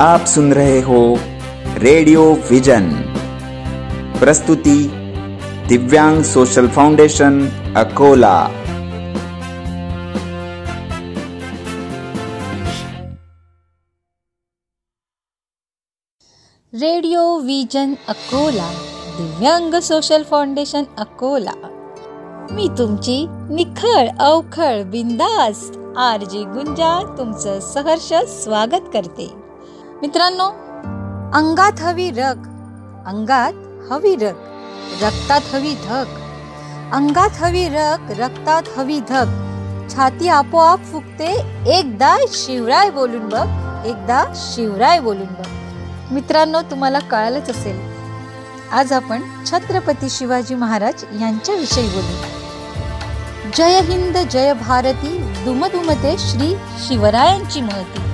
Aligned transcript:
आप 0.00 0.24
सुन 0.24 0.52
रहे 0.52 0.80
हो 0.80 1.14
रेडियो 1.78 2.32
विजन। 2.50 2.92
प्रस्तुति 4.18 4.90
Divyang 5.68 6.22
social 6.22 6.68
foundation 6.68 7.48
Akola. 7.76 8.48
Radio 16.74 17.38
vision 17.38 17.94
Akola. 18.08 18.70
Divyang 19.18 19.74
social 19.74 20.22
foundation 20.22 20.82
Akola. 20.98 21.54
मी 22.50 22.68
तुमची 22.78 23.26
निखळ 23.30 24.08
अवखळ 24.20 24.82
बिंदास 24.82 25.70
आर 25.96 26.24
जी 26.24 26.44
गुंजा 26.44 27.14
तुमचं 27.18 27.60
सहर्ष 27.60 28.12
स्वागत 28.42 28.90
करते. 28.92 29.43
मित्रांनो 30.04 30.44
अंगात 31.34 31.80
हवी 31.80 32.10
रग 32.10 32.46
अंगात 33.06 33.52
हवी 33.92 34.16
रग 34.16 34.34
रक्तात 35.02 35.40
हवी 35.52 35.74
धग. 35.74 36.04
अंगात 36.92 37.30
हवी 37.40 37.68
रग 37.68 38.10
रक्तात 38.20 38.62
हवी 38.76 39.00
धग. 39.00 39.30
छाती 39.94 40.28
आपोआप 40.28 40.84
फुगते 40.84 41.30
एकदा 41.66 42.16
शिवराय 42.28 42.90
बोलून 42.90 43.28
बघ 43.28 43.48
एकदा 43.86 44.32
शिवराय 44.36 45.00
बोलून 45.00 45.26
बघ. 45.26 45.48
मित्रांनो 46.12 46.60
तुम्हाला 46.60 46.98
कळालंच 46.98 47.50
असेल. 47.50 47.80
आज 48.72 48.92
आपण 48.92 49.22
छत्रपती 49.46 50.10
शिवाजी 50.10 50.54
महाराज 50.54 51.04
यांच्याविषयी 51.20 51.88
बोलू. 51.88 52.16
जय 53.56 53.80
हिंद 53.80 54.16
जय 54.16 54.52
भारती 54.52 55.18
दुमदुमते 55.44 56.16
श्री 56.18 56.56
शिवरायांची 56.78 57.60
महती. 57.60 58.13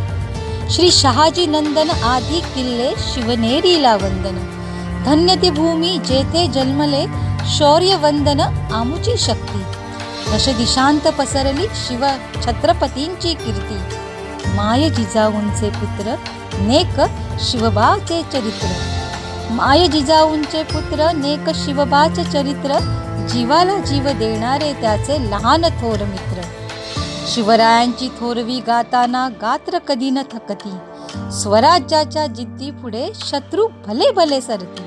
श्री 0.74 0.90
शहाजी 0.90 1.46
नंदन 1.46 1.90
आधी 1.90 2.40
किल्ले 2.40 2.90
शिवनेरीला 2.98 3.94
वंदन. 3.96 4.36
धन्य 5.04 5.36
ती 5.36 5.50
भूमी 5.50 5.98
जेथे 5.98 6.46
जन्मले 6.48 7.06
शौर्य 7.50 7.96
वंदन 7.96 8.40
आमुची 8.72 9.16
शक्ती. 9.16 9.62
दश 10.32 10.48
दिशांत 10.48 11.08
पसरली 11.18 11.66
शिव 11.74 12.06
छत्रपतींची 12.46 13.34
कीर्ती. 13.34 13.78
माय 14.54 14.90
जिजाऊंचे 14.90 15.70
पुत्र 15.70 16.14
नेक 16.60 17.00
शिवबाचे 17.40 18.22
चरित्र. 18.22 18.68
माय 19.50 19.88
जिजाऊंचे 19.88 20.62
पुत्र 20.62 21.12
नेक 21.12 21.50
शिवबाचे 21.54 22.24
चरित्र 22.24 22.78
जीवाला 23.32 23.78
जीव 23.78 24.08
देणारे 24.08 24.72
त्याचे 24.72 25.30
लहान 25.30 25.64
थोर 25.64 26.04
मित्र. 26.04 26.59
शिवरायांची 27.34 28.08
थोरवी 28.08 28.60
गाताना 28.60 29.28
गात्र 29.28 29.78
कधी 29.78 30.10
न 30.10 30.18
थकती. 30.32 30.72
स्वराज्याच्या 31.32 32.26
जिद्दी 32.26 32.70
पुढे 32.70 33.12
शत्रू 33.14 33.68
भले 33.86 34.10
भले 34.10 34.40
सरती. 34.40 34.82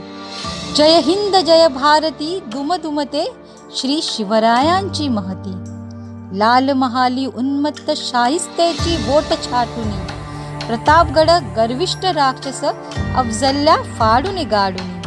जय 0.76 1.00
हिंद 1.00 1.36
जय 1.36 1.68
भारती 1.68 2.40
दुमदुमते 2.48 3.32
श्री 3.76 4.00
शिवरायांची 4.04 5.08
महती. 5.08 5.54
लाल 6.38 6.72
महाली 6.72 7.26
उन्मत्त 7.26 7.92
शाहिस्तेची 7.92 8.98
बोट 8.98 9.24
छाटुनी. 9.24 10.06
प्रतापगड 10.68 11.30
गर्विष्ट 11.56 12.06
राक्षस 12.06 12.64
अफजल्या 13.16 13.76
फाडून 13.76 14.36
गाडून. 14.36 15.02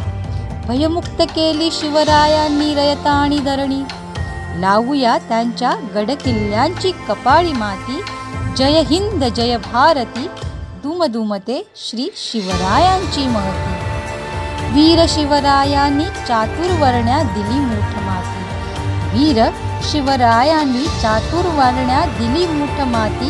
भयमुक्त 0.67 1.21
केली 1.21 1.69
शिवरायांनी 1.71 2.75
रयता 2.75 3.11
आणि 3.11 3.39
धरणी. 3.39 3.81
लावूया 4.57 5.17
त्यांच्या 5.17 5.71
गडकिल्ल्यांची 5.95 6.91
कपाळी 6.91 7.53
माती. 7.53 8.01
जय 8.57 8.81
हिंद 8.81 9.23
जय 9.23 9.57
भारती. 9.57 10.27
दुमदुमते 10.83 11.71
श्री 11.75 12.09
शिवरायांची 12.15 13.27
महती. 13.27 13.73
वीर 14.73 15.05
शिवरायांनी 15.09 16.05
चातुर्वर्ण्या 16.27 17.23
दिली 17.23 17.59
मूठ 17.59 17.97
माती. 17.97 18.43
वीर 19.17 19.43
शिवरायांनी 19.83 20.85
चातुर्वर्ण्या 21.01 22.05
दिली 22.05 22.47
मूठ 22.47 22.79
माती. 22.79 23.29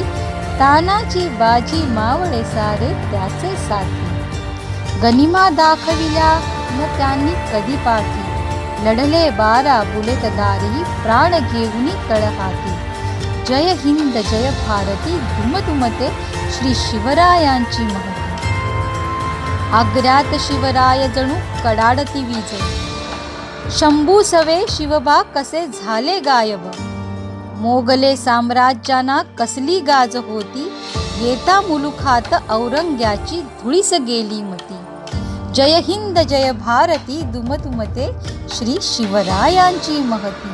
तानाची 0.59 1.29
बाजी 1.29 1.83
मावळे 1.83 2.43
सारे 2.43 3.11
त्याचे 3.11 3.55
साथी. 3.55 4.07
गनिमा 5.01 5.49
दाखविल्या 5.49 6.39
न 6.71 6.97
त्यांनी 6.97 7.31
कधी 7.31 7.75
पाठी. 7.75 8.26
लढले 8.85 9.29
बारा 9.37 9.81
बुलेत 9.83 10.25
दारी 10.37 10.83
प्राण 11.03 11.33
घेऊन 11.39 11.87
तळहाती 12.09 12.75
जय 13.47 13.73
हिंद 13.83 14.17
जय 14.17 14.49
भारती 14.59 15.17
दुमदुमते 15.17 16.09
श्री 16.53 16.73
शिवरायांची 16.75 17.83
महती 17.83 18.25
आग्र्यात 19.77 20.35
शिवराय 20.39 21.07
जणू 21.15 21.35
कडाडती 21.63 22.23
वीज 22.23 22.53
शंभू 23.79 24.21
सवे 24.23 24.59
शिवबा 24.69 25.21
कसे 25.35 25.65
झाले 25.67 26.19
गायब 26.25 26.67
मोगले 27.61 28.15
साम्राज्याना 28.17 29.21
कसली 29.39 29.79
गाज 29.87 30.15
होती 30.27 30.69
येता 31.21 31.59
मुलुखात 31.61 32.33
औरंग्याची 32.49 33.41
धुळीस 33.61 33.93
गेली 34.07 34.41
मती 34.41 34.86
जय 35.57 35.79
हिंद 35.83 36.19
जय 36.19 36.51
भारती 36.51 37.21
दुमतुमते 37.21 38.11
श्री 38.49 38.77
शिवरायांची 38.81 40.01
महती. 40.01 40.49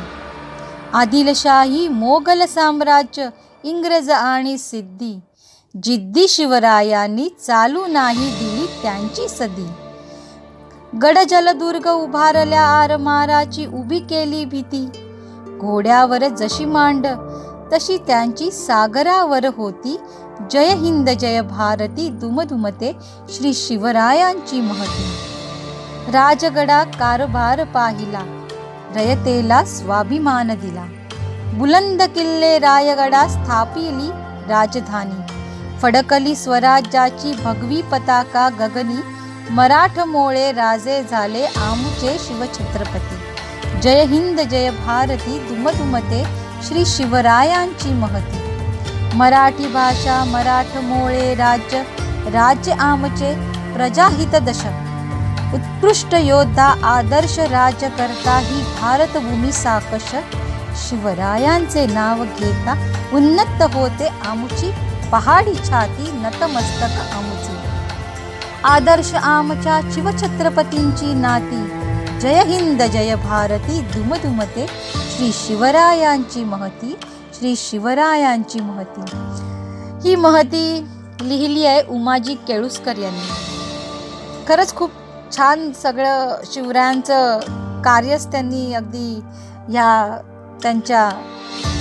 आदिलशाही 0.94 1.88
मोगल 1.88 2.46
साम्राज्य 2.46 3.28
इंग्रज 3.64 4.10
आणि 4.10 4.58
सिद्धी 4.58 5.20
जिद्दी 5.84 6.28
शिवरायांनी 6.28 7.28
चालू 7.48 7.86
नाही 7.88 8.30
दिली 8.32 8.66
त्यांची 8.84 9.28
सदी. 9.28 9.68
गड 11.02 11.18
जलदुर्ग 11.30 11.88
उभारल्या 11.88 12.62
आरमाराची 12.62 13.66
उभी 13.66 14.00
केली 14.00 14.46
भीती. 14.46 14.86
घोड्यावर 15.60 16.28
जशी 16.28 16.66
मांड 16.66 17.08
तशी 17.74 17.98
त्यांची 17.98 18.52
सागरावर 18.52 19.46
होती 19.46 19.98
जय 20.42 20.74
हिंद 20.74 21.10
जय 21.10 21.42
भारती 21.42 22.10
दुमधुमते 22.10 22.96
श्री 23.30 23.54
शिवरायांची 23.54 24.62
महती. 24.62 25.06
राजगडा 26.12 26.84
कारभार 26.84 27.64
पाहिला 27.64 28.22
रयतेला 28.96 29.64
स्वाभिमान 29.66 30.48
दिला. 30.48 30.86
बुलंद 31.54 32.02
किल्ले 32.02 32.60
रायगडा 32.60 33.28
स्थापिली 33.28 34.10
राजधानी. 34.50 35.22
फडकली 35.80 36.36
स्वराज्याची 36.36 37.34
भगवी 37.44 37.82
पताका 37.82 38.50
गगनी 38.50 39.02
मराठमोळे 39.50 40.52
राजे 40.52 41.04
झाले 41.12 41.46
आमचे 41.46 42.18
शिवछत्रपती. 42.20 43.80
जय 43.82 44.06
हिंद 44.06 44.40
जय 44.40 44.72
भारती 44.72 45.40
दुमधुमते 45.40 46.26
श्री 46.68 46.86
शिवरायांची 46.86 47.94
महती. 47.94 48.43
मराठी 49.16 49.68
भाषा 49.68 50.24
मराठमोळे 50.24 51.36
राज्य 51.36 51.82
राज्य 52.34 52.72
आमचे 52.72 53.34
प्रजाहित 53.74 54.36
दशक. 54.42 55.54
उत्कृष्ट 55.54 56.14
योद्धा 56.14 56.66
आदर्श 56.84 57.40
राजकर्ता 57.40 58.38
ही 58.38 58.62
भारतभूमी 58.82 59.52
साकश. 59.52 60.16
शिवरायांचे 60.84 61.86
नाव 61.86 62.24
घेता 62.24 62.74
उन्नत 63.14 63.62
होते 63.74 64.08
आमुची 64.28 64.72
पहाडी 65.12 65.54
छाती 65.54 66.12
नतमस्तक 66.12 67.16
आमुची. 67.16 67.58
आदर्श 68.64 69.14
आमच्या 69.14 69.80
शिवछत्रपतींची 69.94 71.14
नाती. 71.14 71.64
जय 72.20 72.44
हिंद 72.44 72.82
जय 72.82 73.16
भारती 73.16 73.82
दुमदुमते 73.82 74.68
श्री 74.96 75.32
शिवरायांची 75.34 76.44
महती. 76.44 76.96
श्री 77.44 77.56
शिवरायांची 77.58 78.60
महती. 78.60 79.02
ही 80.04 80.16
महती 80.16 80.86
लिहिली 81.22 81.66
आहे 81.66 81.82
उमाजी 81.92 82.36
केळुसकर 82.48 82.98
यांनी. 82.98 84.46
खरंच 84.48 84.74
खूप 84.76 84.92
छान 85.36 85.72
सगळं 85.82 86.36
शिवरायांचं 86.52 87.82
कार्यच 87.86 88.32
त्यांनी 88.32 88.74
अगदी 88.74 89.20
ह्या 89.70 90.18
त्यांच्या 90.64 91.10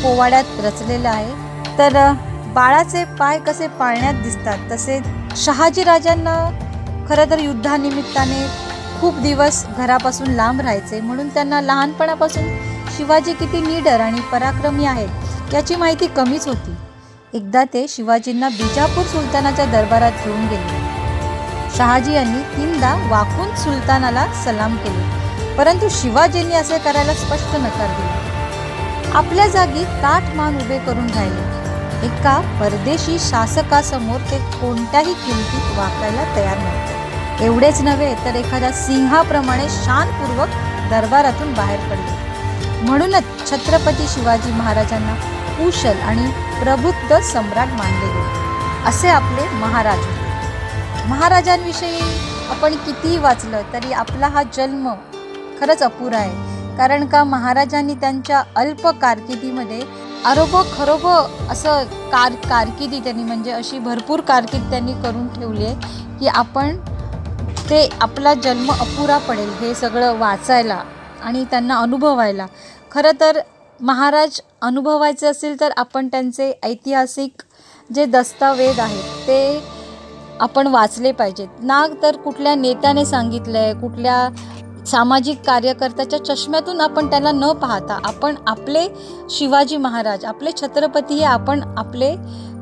पोवाड्यात 0.03 0.61
रचलेलं 0.65 1.09
आहे. 1.09 1.79
तर 1.79 1.99
बाळाचे 2.55 3.05
पाय 3.21 3.39
कसे 3.47 3.67
पाळण्यात 3.79 4.23
दिसतात 4.23 4.71
तसे 4.73 5.01
शहाजीराजांना 5.45 6.37
खरं 7.09 7.31
तर 7.31 7.39
युद्धानिमित्ताने 7.39 8.47
खूप 9.01 9.23
दिवस 9.23 9.65
घरापासून 9.77 10.31
लांब 10.31 10.61
राहायचे. 10.61 11.01
म्हणून 11.01 11.29
त्यांना 11.29 11.61
लहानपणापासून 11.61 12.49
शिवाजी 12.97 13.33
किती 13.33 13.61
निडर 13.67 14.01
आणि 14.01 14.21
पराक्रमी 14.33 14.85
आहेत. 14.85 15.31
याची 15.53 15.77
माहिती 15.77 16.07
कमीच 16.07 16.47
होती. 16.49 16.75
एकदा 17.35 17.63
ते 17.65 17.85
शिवाजींना 17.89 18.49
बिजापूर 18.49 19.05
सुलतानाच्या 19.07 19.65
दरबारात 19.65 20.25
घेऊन 20.25 20.47
गेले. 20.49 20.81
शहाजी 21.77 22.15
यांनी 22.15 22.43
तीनदा 22.57 22.95
वाकून 23.11 23.55
सुलतानाला 23.57 24.27
सलाम 24.45 24.77
केले 24.77 25.55
परंतु 25.57 25.89
शिवाजींनी 25.91 26.55
असे 26.55 26.79
करायला 26.79 27.15
स्पष्ट 27.15 27.57
नकार 27.57 27.89
दिला. 27.97 29.11
आपल्या 29.19 29.47
जागी 29.47 29.85
ताठ 30.03 30.35
मान 30.37 30.57
उभे 30.57 30.79
करून 30.79 31.11
राहिले. 31.15 31.51
एका 32.07 32.39
परदेशी 32.61 33.19
शासकासमोर 33.19 34.21
ते 34.31 34.39
कोणत्याही 34.61 35.13
किमतीत 35.15 35.77
वाकायला 35.79 36.25
तयार 36.37 36.59
नव्हते. 36.59 37.45
एवढेच 37.45 37.81
नव्हे 37.81 38.15
तर 38.25 38.35
एखाद्या 38.35 38.73
सिंहाप्रमाणे 38.73 39.69
शानपूर्वक 39.69 40.49
दरबारातून 40.91 41.53
बाहेर 41.55 41.81
पडले. 41.91 42.21
म्हणूनच 42.87 43.25
छत्रपती 43.51 44.07
शिवाजी 44.09 44.53
महाराजांना 44.53 45.15
कुशल 45.63 46.01
आणि 46.01 46.31
प्रबुद्ध 46.61 47.19
सम्राट 47.25 47.69
मानले 47.79 48.07
गेले. 48.07 48.89
असे 48.89 49.09
आपले 49.09 49.49
महाराज 49.59 49.99
होते. 49.99 51.09
महाराजांविषयी 51.09 52.01
आपण 52.51 52.75
कितीही 52.77 53.19
वाचलं 53.19 53.63
तरी 53.73 53.93
आपला 53.93 54.29
हा 54.29 54.43
जन्म 54.57 54.89
खरंच 55.61 55.83
अपुरा 55.83 56.19
आहे. 56.19 56.77
कारण 56.77 57.05
का 57.07 57.23
महाराजांनी 57.25 57.95
त्यांच्या 57.95 58.43
अल्प 58.57 58.87
कारकिर्दीमध्ये 59.01 59.81
आरोप 60.27 60.57
खरोब 60.77 61.07
असं 61.51 61.85
कार 62.13 62.33
कारकिर्दी 62.49 63.01
त्यांनी 63.01 63.23
म्हणजे 63.23 63.53
अशी 63.53 63.79
भरपूर 63.79 64.21
कारकीर्द 64.21 64.69
त्यांनी 64.71 64.93
करून 65.03 65.29
ठेवली 65.35 65.65
आहे 65.67 66.19
की 66.19 66.29
आपण 66.29 66.77
ते 67.71 67.89
आपला 68.01 68.35
जन्म 68.35 68.71
अपुरा 68.73 69.19
पडेल 69.29 69.51
हे 69.61 69.75
सगळं 69.75 70.19
वाचायला 70.19 70.83
आणि 71.23 71.45
त्यांना 71.51 71.77
अनुभवायला. 71.77 72.47
खरं 72.93 73.21
तर 73.21 73.39
महाराज 73.83 74.41
अनुभवायचे 74.63 75.27
असेल 75.27 75.59
तर 75.61 75.73
आपण 75.77 76.09
त्यांचे 76.09 76.51
ऐतिहासिक 76.63 77.43
जे 77.91 78.05
दस्तावेज 78.07 78.79
आहेत 78.81 79.27
ते 79.27 79.63
आपण 80.41 80.67
वाचले 80.67 81.13
पाहिजेत. 81.13 81.49
ना 81.61 81.87
तर 82.03 82.17
कुठल्या 82.17 82.55
नेत्याने 82.55 83.05
सांगितलं 83.05 83.59
आहे 83.59 83.73
कुठल्या 83.81 84.29
सामाजिक 84.87 85.41
कार्यकर्त्याच्या 85.47 86.25
चष्म्यातून 86.25 86.81
आपण 86.81 87.11
त्याला 87.11 87.33
न 87.33 87.53
पाहता 87.63 87.99
आपण 88.05 88.35
आपले 88.47 88.87
शिवाजी 89.31 89.77
महाराज 89.77 90.25
आपले 90.25 90.51
छत्रपती 90.61 91.15
हे 91.15 91.25
आपण 91.25 91.63
आपले 91.79 92.15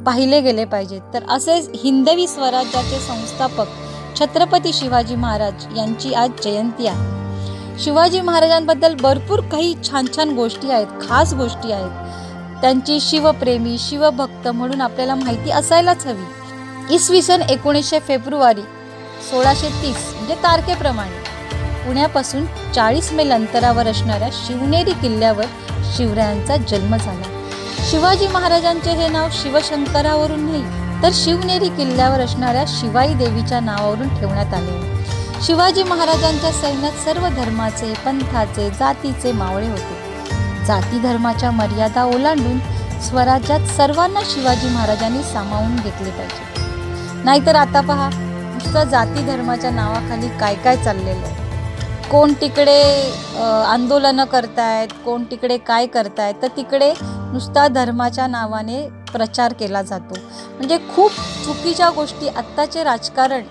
पाहिले 0.06 0.40
गेले 0.40 0.64
पाहिजेत. 0.64 1.00
तर 1.14 1.30
असेच 1.30 1.70
हिंदवी 1.84 2.26
स्वराज्याचे 2.26 2.98
संस्थापक 3.00 4.18
छत्रपती 4.20 4.72
शिवाजी 4.72 5.14
महाराज 5.16 5.66
यांची 5.76 6.14
आज 6.14 6.42
जयंती 6.44 6.86
आहे. 6.86 7.18
शिवाजी 7.84 8.20
महाराजांबद्दल 8.20 8.94
भरपूर 8.94 9.40
काही 9.52 9.74
छान 9.84 10.06
छान 10.16 10.30
गोष्टी 10.36 10.70
आहेत 10.70 10.86
खास 11.02 11.32
गोष्टी 11.34 11.70
आहेत. 11.72 12.60
त्यांची 12.60 12.98
शिवप्रेमी 13.00 13.76
शिवभक्त 13.78 14.48
म्हणून 14.48 14.80
आपल्याला 14.80 15.14
माहिती 15.14 15.50
असायलाच 15.50 16.06
हवी. 16.06 16.94
इसवी 16.94 17.22
सन 17.22 17.42
एकोणीसशे 17.42 17.98
फेब्रुवारी 17.98 18.62
सोळाशे 19.30 19.68
तीस 19.82 20.12
म्हणजे 20.14 20.34
तारखेप्रमाणे. 20.34 21.18
पुण्यापासून 21.84 22.44
चाळीस 22.74 23.12
मैल 23.12 23.32
अंतरावर 23.32 23.86
असणाऱ्या 23.86 24.28
शिवनेरी 24.32 24.92
किल्ल्यावर 24.92 25.46
शिवरायांचा 25.96 26.56
जन्म 26.56 26.96
झाला. 26.96 27.86
शिवाजी 27.90 28.26
महाराजांचे 28.26 28.90
हे 28.90 29.08
नाव 29.08 29.28
शिवशंकरावरून 29.32 30.44
नाही 30.46 31.02
तर 31.02 31.10
शिवनेरी 31.14 31.68
किल्ल्यावर 31.76 32.20
असणाऱ्या 32.20 32.64
शिवाई 32.68 33.14
देवीच्या 33.14 33.60
नावावरून 33.60 34.08
ठेवण्यात 34.18 34.54
आले. 34.54 34.78
शिवाजी 35.46 35.82
महाराजांच्या 35.82 36.50
सैन्यात 36.52 36.96
सर्व 37.04 37.26
धर्माचे 37.36 37.92
पंथाचे 38.04 38.68
जातीचे 38.70 39.30
मावळे 39.32 39.68
होते. 39.68 40.64
जाती 40.66 40.98
धर्माच्या 41.02 41.50
मर्यादा 41.50 42.02
ओलांडून 42.04 42.58
स्वराज्यात 43.06 43.66
सर्वांना 43.76 44.20
शिवाजी 44.30 44.68
महाराजांनी 44.68 45.22
सामावून 45.22 45.76
घेतले 45.76 46.10
पाहिजे. 46.10 47.22
नाहीतर 47.24 47.54
आता 47.56 47.80
पहा 47.80 48.08
नुसतं 48.12 48.88
जाती 48.90 49.24
धर्माच्या 49.26 49.70
नावाखाली 49.70 50.28
काय 50.40 50.54
काय 50.64 50.76
चाललेलं 50.84 51.26
आहे. 51.26 51.38
कोण 52.10 52.32
तिकडे 52.40 52.82
आंदोलनं 53.66 54.24
करतायत 54.24 54.88
कोण 55.04 55.24
तिकडे 55.30 55.56
काय 55.66 55.86
करतायत 55.86 56.34
तर 56.42 56.48
तिकडे 56.56 56.92
नुसता 57.32 57.66
धर्माच्या 57.68 58.26
नावाने 58.26 58.82
प्रचार 59.12 59.52
केला 59.60 59.82
जातो. 59.82 60.20
म्हणजे 60.56 60.78
खूप 60.94 61.10
चुकीच्या 61.44 61.90
गोष्टी 61.90 62.28
आत्ताचे 62.28 62.84
राजकारण 62.84 63.42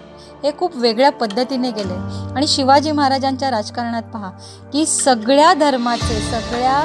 हे 0.44 0.51
खूप 0.59 0.75
वेगळ्या 0.77 1.09
पद्धतीने 1.12 1.71
गेले. 1.71 1.94
आणि 2.36 2.47
शिवाजी 2.47 2.91
महाराजांच्या 2.91 3.50
राजकारणात 3.51 4.03
पहा 4.13 4.30
की 4.74 4.86
सगळ्या 4.86 5.53
धर्माचे 5.53 6.19
सगळ्या 6.21 6.83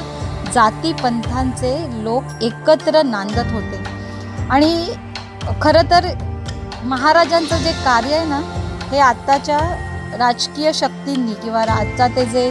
जाती 0.54 0.92
पंथांचे 0.92 1.74
लोक 2.04 2.42
एकत्र 2.42 3.02
नांदत 3.02 3.52
होते. 3.52 3.82
आणि 4.50 4.94
खरं 5.62 5.90
तर 5.90 6.06
महाराजांचं 6.84 7.56
जे 7.56 7.72
कार्य 7.84 8.14
आहे 8.16 8.26
ना 8.28 8.40
हे 8.90 8.98
आत्ताच्या 8.98 9.58
राजकीय 10.18 10.72
शक्तींनी 10.74 11.34
किंवा 11.34 11.62
आजचा 11.62 12.06
ते 12.16 12.24
जे 12.26 12.50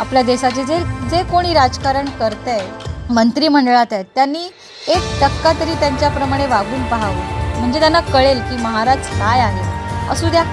आपल्या 0.00 0.22
देशाचे 0.22 0.64
जे 0.64 0.78
जे 1.10 1.22
कोणी 1.30 1.52
राजकारण 1.54 2.08
करत 2.20 2.48
आहे 2.48 3.12
मंत्रिमंडळात 3.14 3.92
आहेत 3.92 4.04
त्यांनी 4.14 4.44
एक 4.88 5.20
टक्का 5.20 5.52
तरी 5.60 5.74
त्यांच्याप्रमाणे 5.80 6.46
वागून 6.46 6.82
पाहावं. 6.90 7.58
म्हणजे 7.58 7.80
त्यांना 7.80 8.00
कळेल 8.02 8.40
की 8.40 8.56
महाराज 8.62 9.06
काय 9.10 9.40
आहे 9.40 9.73
असू 10.10 10.28
द्या. 10.28 10.44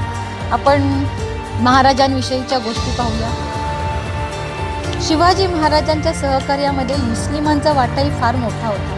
आपण 0.51 1.03
महाराजांविषयीच्या 1.59 2.57
गोष्टी 2.57 2.92
पाहूया. 2.92 3.30
शिवाजी 5.07 5.48
महाराजांच्या 5.48 6.13
सहकार्यामध्ये 6.13 6.95
मुस्लिमांचा 6.95 7.71
वाटाही 7.74 8.09
फार 8.21 8.36
मोठा 8.36 8.68
होता. 8.68 8.98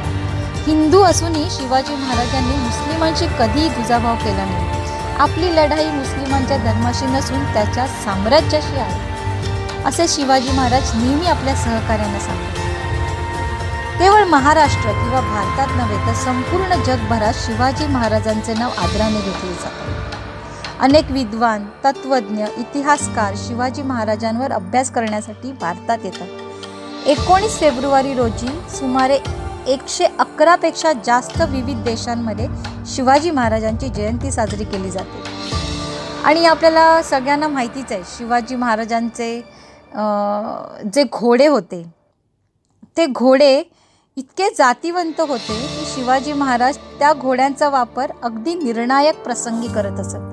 हिंदू 0.68 1.02
असूनही 1.02 1.50
शिवाजी 1.52 1.96
महाराजांनी 1.96 2.56
मुस्लिमांशी 2.56 3.26
कधीही 3.40 3.70
दुजाभाव 3.70 4.16
केला 4.16 4.46
नाही. 4.46 4.72
आपली 5.20 5.56
लढाई 5.56 5.86
मुस्लिमांच्या 5.86 6.58
धर्माशी 6.58 7.06
नसून 7.06 7.54
त्याच्या 7.54 7.88
साम्राज्याशी 7.88 8.80
आहे. 8.80 9.02
असे 9.86 10.08
शिवाजी 10.08 10.52
महाराज 10.52 10.96
नेहमी 10.96 11.26
आपल्या 11.26 11.56
सहकार्यांना 11.56 12.20
सांगतात. 12.20 12.62
केवळ 14.00 14.24
महाराष्ट्र 14.24 14.92
किंवा 14.92 15.22
भारतात 15.22 15.68
नव्हे 15.78 16.08
तर 16.08 16.14
संपूर्ण 16.14 16.84
जगभरात 16.84 17.34
शिवाजी 17.34 17.88
महाराजांचे 17.88 18.54
नाव 18.54 18.70
आदराने 18.78 19.22
घेतले 19.22 19.54
जाते. 19.54 20.12
अनेक 20.81 21.12
विद्वान 21.12 21.66
तत्वज्ञ 21.84 22.46
इतिहासकार 22.58 23.34
शिवाजी 23.38 23.81
महाराजांवर 23.81 24.52
अभ्यास 24.52 24.92
करण्यासाठी 24.92 25.52
भारतात 25.62 26.06
येतात. 26.06 27.08
एकोणीस 27.08 27.58
फेब्रुवारी 27.60 28.14
रोजी 28.14 28.48
सुमारे 28.78 29.18
एकशे 29.68 30.06
अकरापेक्षा 30.20 30.92
जास्त 31.06 31.42
विविध 31.50 31.84
देशांमध्ये 31.84 32.48
शिवाजी 32.96 33.31
महाराजांची 33.31 33.90
जयंती 33.90 34.31
साजरी 34.31 34.64
केली 34.64 34.92
जाते. 34.92 35.22
आणि 36.25 36.46
आपल्याला 36.46 37.02
सगळ्यांना 37.04 37.48
माहितीच 37.48 37.92
आहे 37.92 38.02
शिवाजी 38.18 38.56
महाराजांचे 38.56 39.36
जे 40.94 41.04
घोडे 41.04 41.48
होते 41.48 41.84
ते 42.98 43.06
घोडे 43.06 43.64
इतके 44.18 44.50
जातीवंत 44.58 45.22
होते 45.22 45.60
की 45.60 45.86
शिवाजी 45.96 46.34
महाराज 46.34 46.78
त्या 47.00 47.14
घोड्यांचा 47.14 47.70
वापर 47.70 48.12
अगदी 48.24 48.53
निर्णायक 48.56 49.24
प्रसंगी 49.24 49.68
करत 49.68 50.00
असत. 50.00 50.33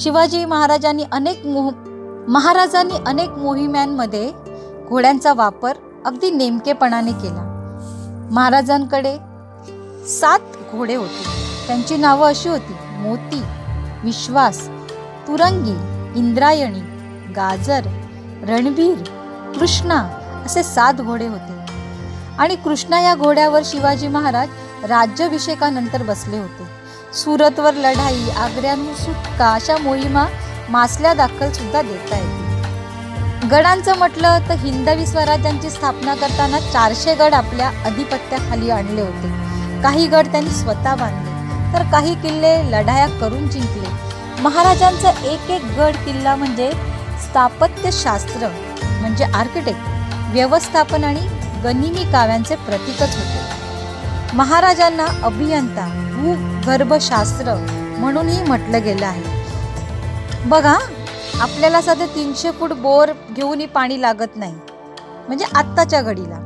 शिवाजी 0.00 0.44
महाराजांनी 0.44 1.04
अनेक 1.12 1.44
मोह 1.46 1.70
महाराजांनी 2.28 2.98
अनेक 3.06 3.30
मोहिम्यांमध्ये 3.30 4.30
घोड्यांचा 4.88 5.32
वापर 5.32 5.72
अगदी 6.06 6.30
नेमकेपणाने 6.30 7.12
केला. 7.12 7.42
महाराजांकडे 8.32 9.14
सात 10.08 10.56
घोडे 10.72 10.94
होते. 10.94 11.24
त्यांची 11.66 11.96
नावं 11.96 12.28
अशी 12.28 12.48
होती 12.48 12.76
मोती 12.98 13.42
विश्वास 14.04 14.66
तुरंगी 15.28 15.76
इंद्रायणी 16.18 16.80
गाजर 17.36 17.80
रणबीर 18.48 19.02
कृष्णा 19.58 20.02
असे 20.46 20.62
सात 20.62 20.94
घोडे 20.94 21.26
होते. 21.26 21.58
आणि 22.38 22.56
कृष्णा 22.56 23.00
या 23.00 23.14
घोड्यावर 23.14 23.62
शिवाजी 23.64 24.08
महाराज 24.08 24.48
राज्याभिषेकानंतर 24.88 26.02
बसले 26.02 26.38
होते. 26.38 26.69
सुरतवर 27.14 27.74
लढाई 27.74 28.28
आग्र्यांवर 28.38 28.94
सुटका 28.94 29.52
अशा 29.52 29.76
मोहिमा 29.76 30.24
मासल्या 30.68 31.14
दाखल 31.14 31.50
सुद्धा 31.52 31.82
देता 31.82 32.16
येते 32.16 33.48
गडांचं 33.48 33.96
म्हटलं 33.98 34.38
तर 34.48 34.54
हिंदवी 34.54 35.06
स्वराज्यांची 35.06 35.70
स्थापना 35.70 36.14
करताना 36.14 36.60
चारशे 36.72 37.14
गड 37.14 37.34
आपल्या 37.34 37.68
अधिपत्याखाली 37.84 38.70
आणले 38.70 39.00
होते. 39.00 39.28
काही 39.82 40.06
गड 40.06 40.26
त्यांनी 40.26 40.50
स्वतः 40.50 40.94
बांधले. 40.94 41.74
तर 41.74 41.82
काही 41.92 42.14
किल्ले 42.14 42.56
लढाया 42.70 43.06
करून 43.06 43.48
जिंकले. 43.48 43.88
महाराजांचा 44.42 45.10
एक 45.10 45.50
एक 45.50 45.64
गड 45.78 45.96
किल्ला 45.96 46.36
म्हणजे 46.36 46.70
स्थापत्यशास्त्र 47.22 48.48
म्हणजे 49.00 49.24
आर्किटेक्ट 49.24 49.80
व्यवस्थापन 50.32 51.04
आणि 51.04 51.26
गनिमी 51.64 52.04
काव्यांचे 52.12 52.56
प्रतीकच 52.56 53.16
होते. 53.16 54.36
महाराजांना 54.36 55.06
अभियंता 55.22 55.99
भूगर्भशास्त्र 56.20 57.54
म्हणूनही 57.98 58.42
म्हटलं 58.42 58.82
गेलं 58.84 59.06
आहे. 59.06 59.38
बघा 60.48 60.76
आपल्याला 61.40 61.80
साधं 61.82 62.06
तीनशे 62.06 62.50
फूट 62.50 62.72
बोर 62.72 63.10
घेऊनही 63.36 63.66
पाणी 63.66 64.00
लागत 64.00 64.36
नाही. 64.36 64.54
म्हणजे 65.26 65.44
आत्ताच्या 65.54 66.00
घडीला. 66.02 66.38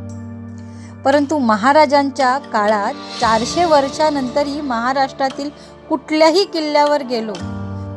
परंतु 1.04 1.38
महाराजांच्या 1.38 2.36
काळात 2.52 2.94
चारशे 3.20 3.64
वर्षानंतरही 3.64 4.60
महाराष्ट्रातील 4.60 5.48
कुठल्याही 5.88 6.44
किल्ल्यावर 6.44 7.02
गेलो 7.02 7.32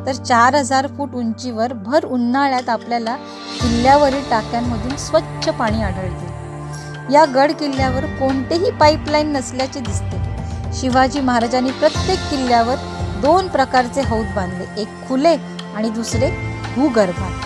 तर 0.06 0.12
चार 0.14 0.56
हजार 0.56 0.88
फूट 0.88 1.14
उंचीवर 1.16 1.74
भर 1.74 2.06
उन्हाळ्यात 2.06 2.70
आपल्याला 2.70 3.16
किल्ल्यावरील 3.62 4.30
टाक्यांमधून 4.30 4.96
स्वच्छ 4.98 5.50
पाणी 5.50 5.82
आढळते. 5.84 7.14
या 7.14 7.26
गड 7.26 7.52
किल्ल्यावर 7.52 8.06
कोणतेही 8.20 8.72
पाईपलाईन 8.72 9.32
नसल्याचे 9.32 9.80
दिसते. 9.80 10.37
शिवाजी 10.74 11.20
महाराजांनी 11.20 11.72
प्रत्येक 11.72 12.20
किल्ल्यावर 12.30 12.76
दोन 13.22 13.48
प्रकारचे 13.48 14.02
हौद 14.02 14.26
बांधले. 14.36 14.82
एक 14.82 14.88
खुले 15.08 15.36
आणि 15.76 15.90
दुसरे 15.90 16.30
भूगर्भात 16.76 17.46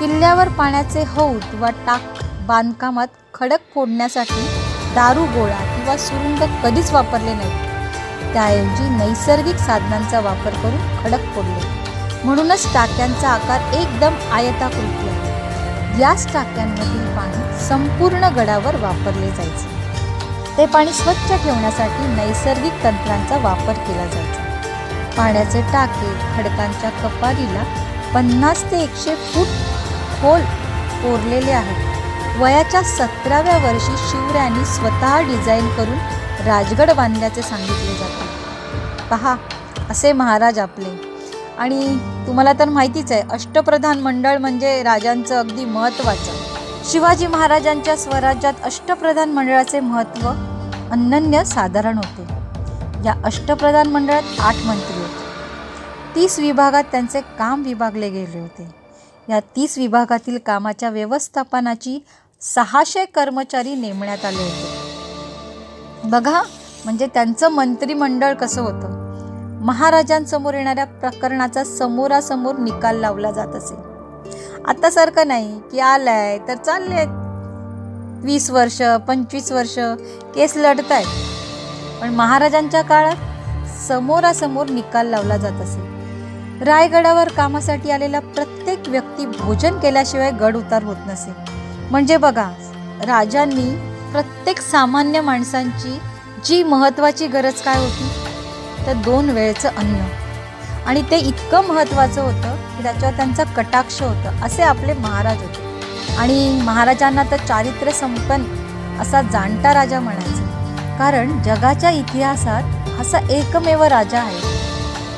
किल्ल्यावर 0.00 0.48
पाण्याचे 0.48 1.02
हौद 1.02 1.54
वा 1.54 1.70
टाक 1.86 2.22
बांधकामात 2.46 3.08
खडक 3.34 3.60
फोडण्यासाठी 3.74 4.46
दारू 4.94 5.24
गोळा 5.24 5.76
किंवा 5.76 5.96
सुरुंग 5.96 6.60
कधीच 6.64 6.92
वापरले 6.92 7.34
नाही. 7.34 8.32
त्याऐवजी 8.32 8.88
नैसर्गिक 8.88 9.56
साधनांचा 9.56 10.20
वापर 10.20 10.50
करून 10.50 11.02
खडक 11.02 11.24
फोडले. 11.34 11.60
म्हणूनच 12.24 12.74
टाक्यांचा 12.74 13.28
आकार 13.28 13.74
एकदम 13.74 14.14
आयताकृती 14.32 15.08
आहे. 15.08 16.00
याच 16.00 16.32
टाक्यांमधील 16.32 17.16
पाणी 17.16 17.66
संपूर्ण 17.66 18.28
गडावर 18.28 18.76
वापरले 18.76 19.30
जायचे. 19.30 19.77
ते 20.58 20.64
पाणी 20.66 20.92
स्वच्छ 20.92 21.28
ठेवण्यासाठी 21.28 22.06
नैसर्गिक 22.14 22.72
तंत्रांचा 22.84 23.36
वापर 23.42 23.72
केला 23.72 24.06
जायचा 24.06 25.12
पाण्याचे 25.16 25.60
टाके 25.62 26.08
खडकांच्या 26.36 26.90
कपारीला 26.90 27.62
पन्नास 28.14 28.62
ते 28.70 28.82
एकशे 28.82 29.14
फूट 29.14 29.46
खोल 30.20 30.40
कोरलेले 31.02 31.50
आहेत. 31.50 32.38
वयाच्या 32.40 32.82
सतराव्या 32.82 33.56
वर्षी 33.58 33.96
शिवरायांनी 34.10 34.64
स्वतः 34.64 35.20
डिझाईन 35.20 35.68
करून 35.68 35.98
राजगड 36.46 36.90
बांधल्याचे 36.90 37.42
सांगितले 37.42 37.94
जाते. 37.94 39.06
पहा 39.10 39.36
असे 39.90 40.12
महाराज 40.12 40.58
आपले. 40.58 40.96
आणि 41.58 41.96
तुम्हाला 42.26 42.52
तर 42.52 42.68
माहितीच 42.68 43.12
आहे 43.12 43.22
अष्टप्रधान 43.32 44.00
मंडळ 44.00 44.38
म्हणजे 44.38 44.82
राजांचं 44.82 45.38
अगदी 45.38 45.64
महत्त्वाचं. 45.64 46.32
शिवाजी 46.90 47.26
महाराजांच्या 47.26 47.96
स्वराज्यात 47.96 48.64
अष्टप्रधान 48.64 49.32
मंडळाचे 49.32 49.80
महत्त्व 49.80 50.30
अनन्य 50.92 51.44
साधारण 51.44 51.98
होते. 51.98 52.22
या 53.04 53.14
अष्टप्रधान 53.24 53.86
मंडळात 53.86 54.22
आठ 54.40 54.54
मंत्री 54.54 55.00
होते. 55.00 55.28
तीस 56.14 56.38
विभागात 56.38 56.84
त्यांचे 56.84 57.20
काम 57.20 57.62
विभागले 57.62 58.10
गेले 58.10 58.40
होते. 58.40 58.74
या 59.28 59.40
तीस 59.40 59.78
विभागातील 59.78 60.38
कामाच्या 60.46 60.90
व्यवस्थापनाची 60.90 62.04
सहाशे 62.40 63.04
कर्मचारी 63.04 63.74
नेमण्यात 63.74 64.24
आले 64.24 64.42
होते. 64.42 64.78
बघा 66.04 66.42
म्हणजे 66.84 67.06
त्यांचं 67.06 67.48
मंत्रिमंडळ 67.48 68.34
कसं 68.34 68.60
होतं? 68.60 69.08
महाराजांसमोर 69.60 70.54
येणाऱ्या 70.54 70.84
प्रकरणाचा 70.84 71.64
समोरासमोर 71.64 72.54
निकाल 72.54 72.96
लावला 72.96 73.30
जात 73.30 73.48
असे. 73.48 73.74
आता 74.66 74.90
सारखं 74.90 75.28
नाही 75.28 75.60
की 75.72 75.80
आलाय 75.80 76.38
तर 76.38 76.54
चालले 76.54 77.27
वीस 78.22 78.50
वर्ष 78.50 78.80
पंचवीस 79.08 79.50
वर्ष 79.52 79.74
केस 80.34 80.56
आहेत 80.56 82.00
पण 82.00 82.14
महाराजांच्या 82.14 82.82
काळात 82.82 83.16
समोरासमोर 83.86 84.70
निकाल 84.70 85.06
लावला 85.06 85.36
जात 85.36 85.60
असे. 85.62 85.86
रायगडावर 86.64 87.28
कामासाठी 87.28 87.90
आलेला 87.90 88.20
प्रत्येक 88.20 88.88
व्यक्ती 88.88 89.26
भोजन 89.26 89.78
केल्याशिवाय 89.78 90.30
गड 90.30 90.56
उतार 90.56 90.82
होत 90.82 91.06
नसे. 91.06 91.32
म्हणजे 91.90 92.16
बघा 92.16 92.48
राजांनी 93.06 93.68
प्रत्येक 94.12 94.60
सामान्य 94.60 95.20
माणसांची 95.20 95.98
जी 96.44 96.62
महत्वाची 96.62 97.26
गरज 97.26 97.62
काय 97.62 97.78
होती? 97.78 98.08
तर 98.86 98.92
दोन 99.04 99.30
वेळचं 99.30 99.68
अन्न. 99.68 100.06
आणि 100.86 101.02
ते 101.02 101.18
इतकं 101.18 101.66
महत्त्वाचं 101.68 102.22
होतं 102.22 102.56
की 102.76 102.82
त्याच्यावर 102.82 103.16
त्यांचा 103.16 103.44
कटाक्ष 103.56 104.02
होतं 104.02 104.44
असे 104.46 104.62
आपले 104.62 104.92
महाराज 104.92 105.42
होते. 105.42 105.67
आणि 106.18 106.60
महाराजांना 106.64 107.22
तर 107.30 107.36
चारित्र्य 107.36 107.92
संपन्न 107.92 109.00
असा 109.00 109.22
जाणता 109.22 109.74
राजा 109.74 110.00
म्हणायचा. 110.00 110.96
कारण 110.98 111.42
जगाच्या 111.42 111.90
इतिहासात 111.90 113.00
असा 113.00 113.18
एकमेव 113.30 113.82
राजा 113.82 114.20
आहे 114.20 114.40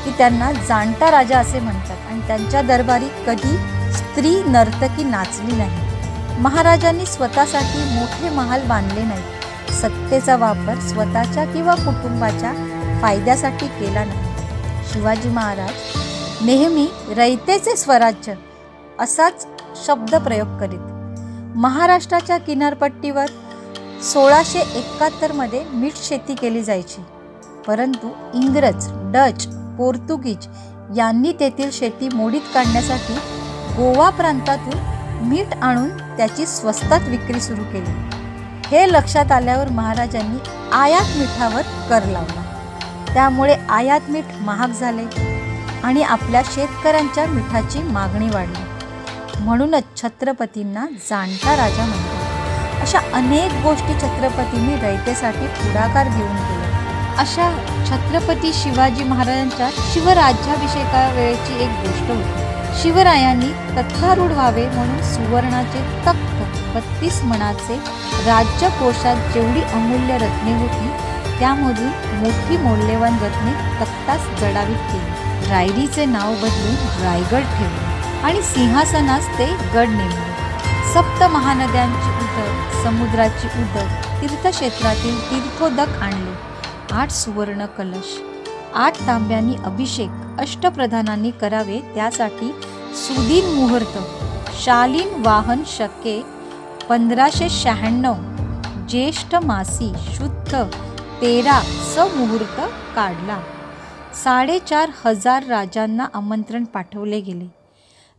की 0.05 0.11
त्यांना 0.19 0.53
जाणता 0.53 1.11
राजा 1.11 1.39
असे 1.39 1.61
म्हणतात. 1.61 1.97
आणि 2.11 2.21
त्यांच्या 2.21 2.63
दरबारी 2.63 3.09
कधी 3.27 3.57
स्त्री 3.93 4.43
नर्तकी 4.47 5.05
नाचली 5.05 5.57
नाही. 5.57 5.89
महाराजांनी 6.41 7.07
स्वतःसाठी 7.07 7.79
मोठे 7.95 8.31
महाल 8.31 8.63
बांधले 8.63 9.03
नाही. 9.03 9.23
सत्तेचा 9.81 10.37
वापर 10.37 10.79
स्वतःच्या 10.81 11.45
किंवा 11.45 11.75
कुटुंबाच्या 11.75 12.53
फायद्यासाठी 13.03 13.67
केला 13.67 14.05
नाही. 14.05 14.29
शिवाजी 14.93 15.29
महाराज 15.29 16.45
नेहमी 16.45 16.87
रयतेचे 17.17 17.77
स्वराज्य 17.77 18.35
असाच 19.01 19.47
शब्दप्रयोग 19.87 20.59
करीत. 20.61 20.81
महाराष्ट्राच्या 21.57 22.39
किनारपट्टीवर 22.39 23.27
सोळाशे 24.03 24.59
एकाहत्तरमध्ये 24.59 25.65
मीठ 25.73 25.93
शेती 25.97 26.35
केली 26.35 26.63
जायची. 26.63 27.05
परंतु 27.67 28.09
इंग्रज 28.35 28.87
डच 28.91 29.47
पोर्तुगीज 29.79 30.47
यांनी 30.97 31.33
तेथील 31.33 31.71
शेती 31.73 32.09
मोडीत 32.15 32.41
काढण्यासाठी 32.55 33.15
गोवा 33.71 34.11
प्रांतातून 34.11 34.81
मीठ 35.27 35.57
आणून 35.63 35.89
त्याची 35.89 36.47
स्वस्तात 36.47 37.01
विक्री 37.09 37.41
सुरू 37.41 37.63
केली. 37.63 38.11
हे 38.67 38.93
लक्षात 38.93 39.33
आल्यावर 39.33 39.69
महाराजांनी 39.69 40.39
आयात 40.73 41.19
मिठावर 41.19 41.63
कर 41.63 42.09
लावला. 42.09 42.47
त्यामुळे 43.15 43.55
आयात 43.69 44.01
मीठ 44.09 44.25
महाग 44.41 44.69
झाले 44.69 45.05
आणि 45.85 46.03
आपल्या 46.03 46.43
शेतकऱ्यांच्या 46.45 47.27
मिठाची 47.27 47.83
मागणी 47.83 48.29
वाढली. 48.29 48.70
म्हणूनच 49.45 49.85
छत्रपतींना 49.97 50.87
जाणता 51.11 51.57
राजा 51.57 51.85
म्हणतो. 51.87 52.81
अशा 52.83 52.99
अनेक 53.15 53.53
गोष्टी 53.63 53.95
छत्रपतींनी 53.95 54.77
रयतेसाठी 54.77 55.47
पुढाकार 55.47 56.09
घेऊन 56.09 56.37
केला. 56.37 56.69
अशा 57.19 57.51
छत्रपती 57.89 58.53
शिवाजी 58.53 59.05
महाराजांच्या 59.05 59.69
शिवराज्याभिषेकावेळेची 59.93 61.63
एक 61.65 61.71
गोष्ट 61.87 62.11
होती. 62.11 62.49
शिवरायांनी 62.83 63.51
तत्थारूढ 63.77 64.31
व्हावे 64.31 64.67
म्हणून 64.67 65.03
सुवर्णाचे 65.05 65.81
तख्त 66.07 66.75
बत्तीस 66.75 67.23
मनाचे 67.23 67.77
राज्यकोशात 68.27 69.33
जेवढी 69.35 69.63
अमूल्य 69.63 70.19
रत्ने 70.19 70.59
होती 70.59 70.89
त्यामधून 71.39 71.91
मोठी 72.19 72.57
मौल्यवान 72.57 73.19
रत्ने 73.23 73.53
तख्तास 73.81 74.41
जडावीत 74.41 74.91
केली. 74.91 75.49
रायरीचे 75.51 76.05
नाव 76.07 76.35
बदलून 76.35 76.75
रायगड 77.03 77.57
ठेवले. 77.59 77.90
आणि 78.25 78.43
सिंहासनास 78.43 79.27
ते 79.39 79.47
गड 79.75 79.89
नेमले. 79.89 80.29
सप्त 80.93 81.23
महानद्यांची 81.33 82.11
उदक 82.25 82.83
समुद्राची 82.85 83.47
उदक 83.61 84.21
तीर्थक्षेत्रातील 84.21 85.21
तीर्थोदक 85.31 86.03
आणले. 86.03 86.35
आठ 86.93 87.11
सुवर्ण 87.11 87.67
कलश 87.79 88.19
आठ 88.75 89.01
तांब्यांनी 89.07 89.55
अभिषेक 89.65 90.41
अष्टप्रधानांनी 90.41 91.31
करावे 91.31 91.79
त्यासाठी 91.95 92.51
सुदीन 92.97 93.55
मुहूर्त 93.55 93.99
शालीन 94.63 95.23
वाहन 95.27 95.63
शके 95.67 96.21
पंधराशे 96.89 97.49
शहाण्णव 97.51 98.15
ज्येष्ठ 98.89 99.35
मासी 99.45 99.93
शुद्ध 100.17 100.63
तेरा 101.23 101.61
स 101.95 101.99
मुहूर्त 102.17 102.61
काढला. 102.97 103.41
साडेचार 104.25 104.91
हजार 105.05 105.47
राजांना 105.47 106.07
आमंत्रण 106.15 106.65
पाठवले 106.65 107.21
गेले. 107.21 107.60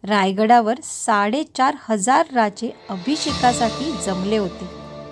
रायगडावर 0.08 0.76
साडेचार 0.84 1.76
हजार 1.90 2.26
राजे 2.34 2.74
अभिषेकासाठी 2.90 3.92
जमले 4.06 4.38
होते. 4.38 4.68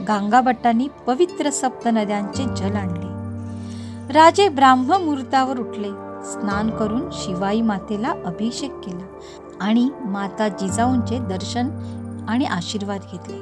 गांगाभट्टांनी 0.07 0.87
पवित्र 1.07 1.49
सप्त 1.49 1.87
नद्यांचे 1.87 2.43
जल 2.43 2.75
आणले. 2.75 4.13
राजे 4.13 4.49
ब्राह्ममुहूर्तावर 4.49 5.59
उठले. 5.59 5.89
स्नान 6.25 6.69
करून 6.69 7.09
शिवाई 7.13 7.61
मातेला 7.61 8.09
अभिषेक 8.25 8.71
केला 8.71 9.05
आणि 9.61 9.89
माता 10.05 10.47
जिजाऊंचे 10.47 11.19
दर्शन 11.19 11.69
आणि 12.29 12.45
आशीर्वाद 12.45 13.01
घेतले. 13.01 13.37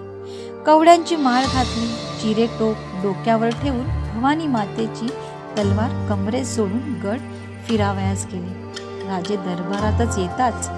कवड्यांची 0.63 1.15
माळ 1.15 1.43
घातली 1.53 1.87
चिरे 2.21 2.45
टोप 2.45 2.75
डोक्यावर 3.03 3.49
ठेवून 3.49 3.87
भवानी 4.13 4.47
मातेची 4.47 5.07
तलवार 5.57 6.07
कमरेत 6.09 6.45
सोडून 6.45 6.93
गड 7.03 7.19
फिरावयास 7.67 8.25
गेले. 8.25 8.67
राजे 9.07 9.35
दरबारातच 9.35 10.17
येताच 10.17 10.69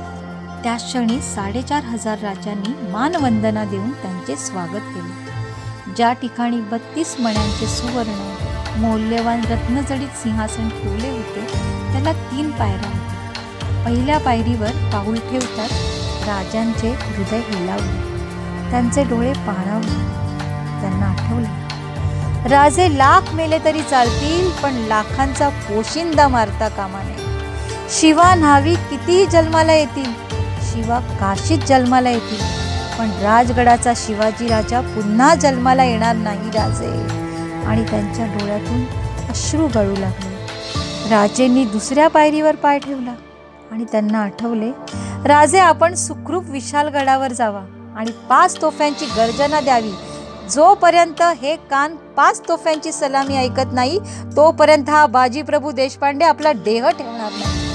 त्या 0.63 0.75
क्षणी 0.75 1.21
साडेचार 1.21 1.83
हजार 1.83 2.19
राजांनी 2.19 2.91
मानवंदना 2.91 3.63
देऊन 3.63 3.91
त्यांचे 3.91 4.35
स्वागत 4.35 4.87
केले. 4.95 5.93
ज्या 5.95 6.13
ठिकाणी 6.13 6.61
बत्तीस 6.61 7.15
मण्यांचे 7.19 7.67
सुवर्ण 7.67 8.81
मौल्यवान 8.81 9.41
रत्नजडीत 9.41 10.07
सिंहासन 10.07 10.69
ठेवले 10.69 11.09
होते 11.09 11.45
त्याला 11.93 12.13
तीन 12.13 12.51
पायऱ्या 12.51 12.89
होत्या. 12.89 13.83
पहिल्या 13.85 14.17
पायरीवर 14.17 14.71
पाऊल 14.93 15.19
ठेवतात 15.19 15.69
राजांचे 16.27 16.91
हृदय 16.91 17.39
हिलावले. 17.39 18.71
त्यांचे 18.71 19.03
डोळे 19.03 19.33
पाणावले. 19.33 19.97
त्यांना 20.81 21.05
आठवले 21.05 22.49
राजे 22.49 22.97
लाख 22.97 23.33
मेले 23.33 23.59
तरी 23.65 23.81
चालतील 23.81 24.49
पण 24.51 24.73
लाखांचा 24.73 25.49
पोशिंदा 25.49 26.27
मारता 26.27 26.67
कामा 26.67 27.03
नये. 27.03 27.17
शिवा 27.89 28.35
न्हावी 28.35 28.75
कितीही 28.75 29.25
जन्माला 29.25 29.73
येतील? 29.73 30.28
शिवा 30.71 30.99
काशीत 30.99 31.59
जन्माला 31.67 32.09
येतील. 32.09 32.41
पण 32.99 33.11
राजगडाचा 33.21 33.93
शिवाजी 33.95 34.47
राजा 34.47 34.81
पुन्हा 34.81 35.35
जन्माला 35.35 35.83
येणार 35.83 36.15
नाही 36.15 36.49
राजे. 36.49 36.87
आणि 37.65 37.83
त्यांच्या 37.83 38.25
डोळ्यातून 38.25 38.83
अश्रू 39.29 39.67
गळू 39.75 39.95
लागले. 39.95 40.37
राजेंनी 41.09 41.65
दुसऱ्या 41.65 42.07
पायरीवर 42.07 42.55
पाय 42.55 42.79
ठेवला 42.79 43.13
आणि 43.71 43.85
त्यांना 43.91 44.19
आठवले 44.19 44.71
राजे 45.25 45.59
आपण 45.59 45.93
सुखरूप 45.95 46.49
विशालगडावर 46.49 47.31
जावा 47.31 47.61
आणि 47.97 48.11
पाच 48.29 48.61
तोफ्यांची 48.61 49.05
गर्जना 49.17 49.61
द्यावी. 49.61 49.91
जोपर्यंत 50.49 51.21
हे 51.41 51.55
कान 51.55 51.95
पाच 52.17 52.41
तोफ्यांची 52.47 52.91
सलामी 52.91 53.37
ऐकत 53.37 53.73
नाही 53.73 53.99
तोपर्यंत 54.35 54.89
हा 54.89 55.05
बाजीप्रभू 55.05 55.71
देशपांडे 55.71 56.25
आपला 56.25 56.53
देह 56.53 56.89
ठेवणार 56.89 57.31
नाही. 57.31 57.68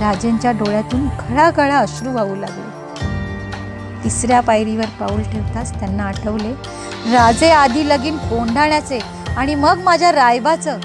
राजेंच्या 0.00 0.50
डोळ्यातून 0.52 1.08
खळाखळा 1.08 1.78
अश्रू 1.78 2.12
वाहू 2.12 2.34
लागले. 2.36 2.66
तिसऱ्या 4.04 4.40
पायरीवर 4.40 4.84
पाऊल 4.84 5.22
ठेवताच 5.22 5.80
त्यांना 5.80 6.04
आठवले 6.04 6.52
राजे 7.12 7.50
आधी 7.50 7.88
लगीन 7.88 8.16
कोंढाण्याचे 8.16 8.98
आणि 9.36 9.54
मग 9.54 9.78
माझ्या 9.78 10.12
रायबाचं. 10.12 10.78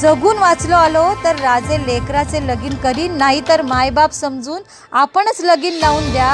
जगून 0.00 0.38
वाचलो 0.38 0.74
आलो 0.74 1.14
तर 1.24 1.36
राजे 1.36 1.86
लेकराचे 1.86 2.46
लगीन 2.46 2.74
करीन 2.74 3.16
नाही 3.18 3.40
तर 3.48 3.62
मायबाप 3.62 4.12
समजून 4.12 4.62
आपणच 4.92 5.40
लगीन 5.40 5.72
लावून 5.72 6.10
द्या. 6.12 6.32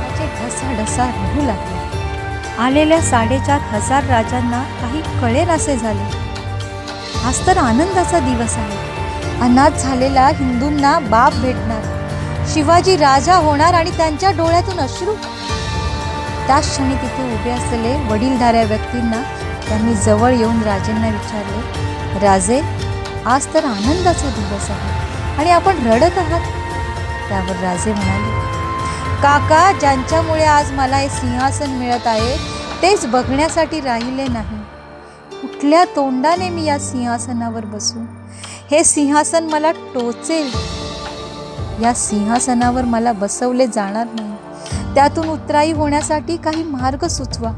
त्याचे 0.00 0.26
ढसाढसा 0.26 1.06
रडू 1.06 1.46
लागले. 1.46 1.74
आलेल्या 2.62 3.00
साडेचार 3.00 3.60
हजार 3.60 4.04
राजांना 4.04 4.62
काही 4.80 5.20
कळेनासे 5.20 5.76
झाले. 5.76 6.10
आज 7.24 7.46
तर 7.46 7.56
आनंदाचा 7.56 8.18
दिवस 8.18 8.56
आहे. 8.56 8.95
अनाथ 9.42 9.70
झालेला 9.70 10.26
हिंदूंना 10.28 10.98
बाप 10.98 11.32
भेटणार. 11.32 11.82
शिवाजी 12.52 12.96
राजा 12.96 13.34
होणार 13.36 13.74
आणि 13.74 13.90
त्यांच्या 13.96 14.30
डोळ्यातून 14.30 14.78
अश्रू. 14.80 15.14
त्या 16.46 16.58
क्षणी 16.60 16.94
तिथे 16.94 17.22
उभे 17.34 17.50
असलेले 17.50 17.94
वडीलधाऱ्या 18.10 18.62
व्यक्तींना 18.62 19.22
त्यांनी 19.68 19.94
जवळ 19.94 20.32
येऊन 20.32 20.62
राजेंना 20.62 21.08
विचारले 21.08 22.18
राजे 22.20 22.60
आज 23.26 23.46
तर 23.54 23.64
आनंदाचा 23.64 24.28
दिवस 24.28 24.70
आहे 24.70 25.38
आणि 25.38 25.50
आपण 25.50 25.86
रडत 25.86 26.18
आहात. 26.18 26.52
त्यावर 27.28 27.62
राजे 27.62 27.92
म्हणाले 27.92 28.44
काका 29.22 29.72
ज्यांच्यामुळे 29.80 30.44
आज 30.44 30.70
मला 30.72 30.96
हे 30.96 31.08
सिंहासन 31.08 31.70
मिळत 31.70 32.06
आहे 32.06 32.36
तेच 32.82 33.06
बघण्यासाठी 33.06 33.80
राहिले 33.80 34.26
नाही. 34.28 34.60
कुठल्या 35.40 35.84
तोंडाने 35.96 36.48
मी 36.48 36.64
या 36.64 36.78
सिंहासनावर 36.78 37.64
बसू? 37.64 38.04
हे 38.70 38.84
सिंहासन 38.84 39.44
मला 39.44 39.70
टोचेल. 39.70 40.50
या 41.82 41.94
सिंहासनावर 41.94 42.84
मला 42.84 43.12
बसवले 43.12 43.66
जाणार 43.66 44.06
नाही. 44.06 44.94
त्यातून 44.94 45.28
उतराई 45.28 45.72
होण्यासाठी 45.72 46.36
काही 46.36 46.62
मार्ग 46.62 47.06
सुचवा. 47.06 47.52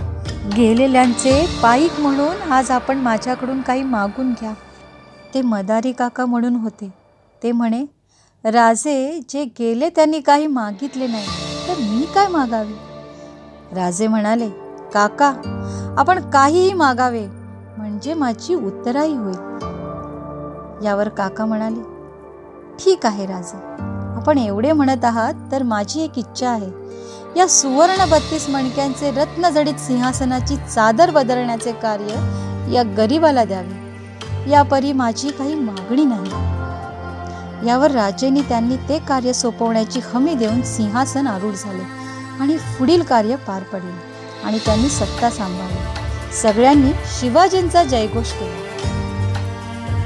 गेलेल्यांचे 0.57 1.47
पाईक 1.63 2.01
म्हणून 2.01 2.53
आज 2.53 2.71
आपण 2.71 2.99
माझ्याकडून 2.99 3.61
काही 3.63 3.83
मागून 3.83 4.33
घ्या. 4.33 4.53
ते 5.35 5.43
मदारी 5.43 5.93
काका 5.93 6.27
म्हणून 6.27 6.55
होते. 6.55 6.93
ते 7.43 7.53
म्हणे 7.53 7.85
राजे 8.45 9.21
जे 9.29 9.45
गेले 9.45 9.89
त्यांनी 9.89 10.21
काही 10.21 10.47
मागितले 10.47 11.07
नाही 11.07 11.27
तर 11.69 11.81
मी 11.81 12.07
काय 12.15 12.29
मागावे? 12.29 12.75
राजे 13.75 14.07
म्हणाले 14.07 14.49
काका 14.95 15.33
आपण 15.99 16.31
काहीही 16.31 16.73
मागावे 16.73 17.27
म्हणजे 17.79 18.15
माझी 18.15 18.55
उत्तराई 18.55 19.13
होईल. 19.13 19.68
यावर 20.85 21.09
काका 21.09 21.45
म्हणाले 21.45 21.83
ठीक 22.81 23.07
आहे 23.07 23.27
राजे 23.27 23.59
आपण 24.17 24.39
एवढे 24.39 24.73
म्हणत 24.73 25.05
आहात 25.05 25.35
तर 25.53 25.63
माझी 25.63 26.03
एक 26.03 26.19
इच्छा 26.19 26.51
आहे. 26.51 26.71
या 27.37 27.47
सुवर्ण 27.49 28.05
बत्तीस 28.11 28.49
मणक्यांचे 28.49 29.11
रत्नजडित 29.11 29.81
सिंहासनाची 29.81 30.57
चादर 30.75 31.11
बदलण्याचे 31.11 31.73
कार्य 31.73 32.73
या 32.73 32.83
गरीबाला 32.97 33.45
द्यावे. 33.45 34.51
या 34.51 34.63
परी 34.63 34.93
माझी 34.93 35.29
काही 35.29 35.55
मागणी 35.55 36.05
नाही. 36.05 37.69
यावर 37.69 37.91
राजेंनी 37.91 38.41
त्यांनी 38.41 38.77
ते 38.89 38.99
कार्य 38.99 39.33
सोपवण्याची 39.33 40.01
हमी 40.05 40.35
देऊन 40.35 40.63
सिंहासन 40.63 41.27
आरूढ 41.27 41.55
झाले 41.55 41.83
आणि 42.41 42.57
पुढील 42.79 43.03
कार्य 43.03 43.37
पार 43.37 43.63
पडले 43.63 43.93
आणि 44.45 44.59
त्यांनी 44.59 44.89
सत्ता 44.89 45.31
सांभाळली. 45.31 46.35
सगळ्यांनी 46.43 46.93
शिवाजींचा 47.21 47.85
जयघोष 47.85 48.33
केला. 48.33 48.68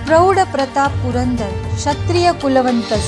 प्रौढ 0.07 0.39
प्रताप 0.53 0.93
पुरंदर 1.03 1.51
क्षत्रिय 1.75 2.33
कुलवंतस 2.43 3.05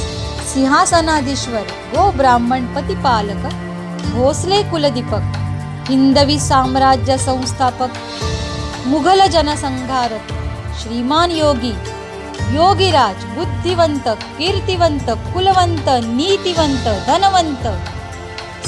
सिंहासनाधीश्वर 0.52 1.66
गो 1.94 2.04
ब्राह्मण 2.18 2.66
पतिपालक 2.74 3.44
भोसले 4.14 4.62
कुलदीपक 4.70 5.24
हिंदवी 5.88 6.38
साम्राज्य 6.40 7.16
संस्थापक 7.18 7.96
मुघल 8.92 9.26
जनसंहारक 9.34 10.32
श्रीमान 10.80 11.30
योगी 11.40 11.74
योगीराज 12.56 13.24
बुद्धिवंत 13.36 14.08
कीर्तिवंत 14.38 15.10
कुलवंत 15.34 15.88
नीतिवंत 16.18 16.86
धनवंत 17.08 17.64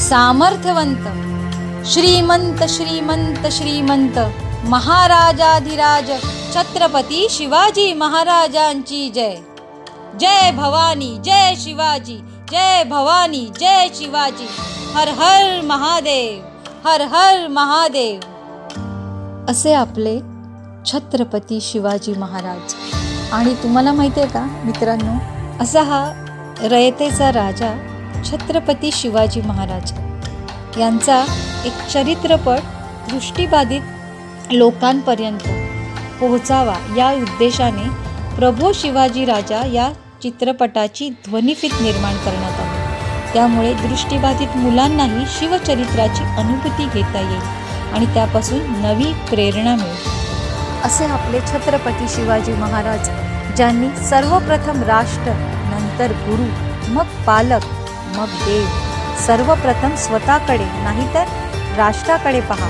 सामर्थ्यवंत 0.09 1.05
श्रीमंत 1.93 2.63
श्रीमंत 2.77 3.47
श्रीमंत 3.59 4.19
महाराजाधिराज 4.73 6.11
छत्रपती 6.57 7.27
शिवाजी 7.31 7.95
महाराजांची 7.95 9.11
जय. 9.11 9.35
जय 10.21 10.51
भवानी 10.51 11.19
जय 11.25 11.55
शिवाजी 11.57 12.17
जय 12.51 12.85
भवानी 12.85 13.49
जय 13.61 13.89
शिवाजी. 13.95 14.47
हर 14.95 15.09
हर 15.09 15.61
महादेव 15.63 16.89
हर 16.89 17.01
हर 17.01 17.49
महादेव. 17.49 18.21
असे 19.49 19.73
आपले 19.73 20.19
छत्रपती 20.87 21.61
शिवाजी 21.61 22.15
महाराज. 22.15 22.75
आणि 23.33 23.55
तुम्हाला 23.55 23.93
माहिती 23.93 24.21
आहे 24.21 24.31
का 24.31 24.47
मित्रांनो 24.65 25.19
असा 25.63 25.83
हा 25.83 26.13
रयतेचा 26.61 27.33
राजा 27.33 27.71
छत्रपती 28.31 28.93
शिवाजी 28.93 29.41
महाराज. 29.41 29.93
यांचा 30.81 31.25
एक 31.65 31.87
चरित्रपट 31.93 32.59
दृष्टीबाधित 33.11 33.81
लोकांपर्यंत 34.51 35.66
पोहोचावा 36.21 36.75
या 36.97 37.11
उद्देशाने 37.13 37.89
प्रभू 38.37 38.73
शिवाजी 38.73 39.25
राजा 39.25 39.61
या 39.67 39.91
चित्रपटाची 40.23 41.09
ध्वनिफीत 41.25 41.71
निर्माण 41.81 42.17
करण्यात 42.25 42.61
आली. 42.61 43.33
त्यामुळे 43.33 43.73
दृष्टीबाधित 43.75 44.57
मुलांनाही 44.57 45.25
शिवचरित्राची 45.39 46.25
अनुभूती 46.39 46.85
घेता 46.95 47.21
येईल 47.21 47.95
आणि 47.95 48.07
त्यापासून 48.07 48.61
नवी 48.83 49.13
प्रेरणा 49.31 49.75
मिळेल. 49.77 50.15
असे 50.85 51.05
आपले 51.05 51.41
छत्रपती 51.41 52.09
शिवाजी 52.09 52.53
महाराज 52.53 53.09
ज्यांनी 53.57 53.89
सर्वप्रथम 54.09 54.83
राष्ट्र 54.83 55.33
नंतर 55.71 56.13
गुरु 56.27 56.93
मग 56.93 57.23
पालक 57.27 57.65
मग 58.17 58.35
देव 58.45 58.67
सर्वप्रथम 59.27 59.95
स्वतःकडे 59.97 60.65
नाहीतर 60.83 61.25
राष्ट्राकडे 61.77 62.41
पहा 62.41 62.69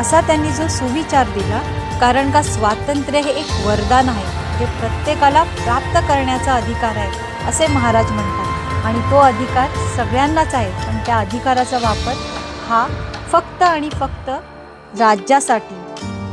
असा 0.00 0.20
त्यांनी 0.20 0.50
जो 0.50 0.68
सुविचार 0.68 1.28
दिला 1.28 1.60
कारण 2.00 2.30
का 2.30 2.42
स्वातंत्र्य 2.42 3.20
हे 3.20 3.30
एक 3.30 3.50
वरदान 3.66 4.08
आहे. 4.08 4.58
जे 4.58 4.64
प्रत्येकाला 4.78 5.42
प्राप्त 5.42 5.96
करण्याचा 6.08 6.54
अधिकार 6.54 6.96
आहे 6.96 7.46
असे 7.48 7.66
महाराज 7.66 8.10
म्हणतात. 8.12 8.84
आणि 8.84 9.00
तो 9.10 9.16
अधिकार 9.16 9.68
सगळ्यांनाच 9.96 10.54
आहे 10.54 10.70
पण 10.86 10.98
त्या 11.06 11.18
अधिकाराचा 11.18 11.78
वापर 11.78 12.14
हा 12.68 12.86
फक्त 13.32 13.62
आणि 13.62 13.90
फक्त 13.90 14.30
राज्यासाठी 14.98 15.76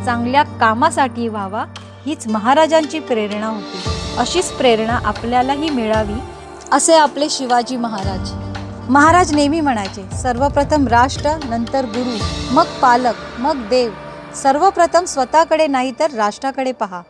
चांगल्या 0.05 0.43
कामासाठी 0.59 1.27
व्हावा 1.27 1.65
हीच 2.05 2.27
महाराजांची 2.27 2.99
प्रेरणा 2.99 3.47
होती. 3.47 3.89
अशीच 4.17 4.51
प्रेरणा 4.51 4.99
आपल्यालाही 5.05 5.69
मिळावी 5.69 6.19
असे 6.71 6.95
आपले 6.95 7.29
शिवाजी 7.29 7.77
महाराज. 7.77 8.31
महाराज 8.89 9.33
नेहमी 9.33 9.61
म्हणायचे 9.61 10.09
सर्वप्रथम 10.17 10.87
राष्ट्र 10.87 11.35
नंतर 11.45 11.85
गुरु 11.85 12.17
मग 12.55 12.79
पालक 12.81 13.39
मग 13.39 13.67
देव. 13.69 13.91
सर्वप्रथम 14.37 15.05
स्वतःकडे 15.05 15.67
नाही 15.67 15.91
तर 15.99 16.11
राष्ट्राकडे 16.11 16.71
पहा. 16.71 17.01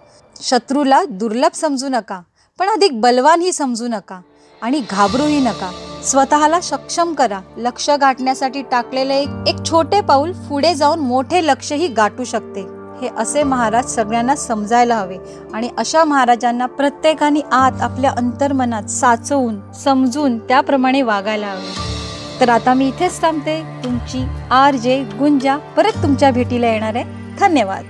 शत्रूला 0.42 1.04
दुर्लभ 1.10 1.56
समजू 1.56 1.88
नका 1.90 2.20
पण 2.60 2.70
अधिक 2.70 3.00
बलवानही 3.02 3.52
समजू 3.54 3.88
नका 3.88 4.20
आणि 4.62 4.82
घाबरूही 4.90 5.40
नका. 5.40 5.72
स्वतःला 6.04 6.60
सक्षम 6.62 7.14
करा. 7.14 7.40
लक्ष 7.58 7.90
गाठण्यासाठी 7.90 8.62
टाकलेले 8.62 9.16
एक 9.16 9.48
एक 9.48 9.56
छोटे 9.66 10.02
पाऊल 10.02 10.32
पुढे 10.50 10.74
जाऊन 10.76 11.00
मोठे 11.00 11.46
लक्षही 11.48 11.88
गाठू 11.88 12.24
शकते. 12.24 12.62
हे 13.02 13.10
असे 13.18 13.44
महाराज 13.44 13.96
सगळ्यांना 13.96 14.36
समजायला 14.36 14.96
हवे 14.96 15.18
आणि 15.54 15.70
अशा 15.78 16.04
महाराजांना 16.04 16.66
प्रत्येकाने 16.66 17.40
आत 17.52 17.82
आपल्या 17.82 18.12
अंतर्मनात 18.12 18.84
साचवून 18.84 19.72
समजून 19.84 20.38
त्याप्रमाणे 20.40 21.02
वागायला 21.02 21.52
हवे. 21.52 21.97
तर 22.40 22.50
आता 22.50 22.74
मी 22.74 22.88
इथेच 22.88 23.22
थांबते. 23.22 23.62
तुमची 23.84 24.24
आर 24.52 24.76
जे 24.76 25.04
गुंजा 25.20 25.58
परत 25.58 26.04
तुमच्या 26.04 26.32
भेटीला 26.32 26.68
येणार 26.68 26.96
आहे. 26.96 27.04
धन्यवाद. 27.40 27.84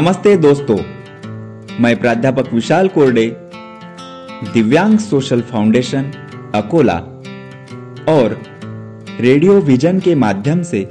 नमस्ते 0.00 0.36
दोस्तों, 0.36 0.76
मैं 1.80 2.00
प्राध्यापक 2.00 2.52
विशाल 2.52 2.88
कोरडे, 2.88 3.26
दिव्यांग 4.52 4.98
सोशल 4.98 5.40
फाउंडेशन, 5.40 6.04
अकोला, 6.54 6.94
और 8.08 8.40
रेडियो 9.20 9.60
विजन 9.60 10.00
के 10.00 10.14
माध्यम 10.14 10.62
से 10.62 10.82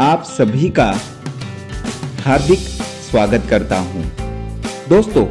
आप 0.00 0.24
सभी 0.28 0.68
का 0.68 0.90
हार्दिक 2.24 2.58
स्वागत 3.10 3.46
करता 3.50 3.78
हूँ। 3.78 4.04
दोस्तों, 4.88 5.24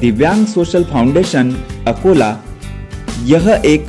दिव्यांग 0.00 0.46
सोशल 0.46 0.84
फाउंडेशन, 0.84 1.54
अकोला, 1.88 2.36
यह 3.22 3.62
एक 3.64 3.86